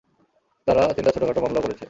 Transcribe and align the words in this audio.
তারা 0.67 0.83
তিনটা 0.95 1.11
ছোটখাটো 1.13 1.41
মামলাও 1.41 1.63
করেছে। 1.63 1.79